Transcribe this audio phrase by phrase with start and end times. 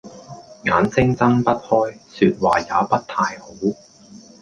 [0.63, 3.47] 眼睛睜不開，說話也不太好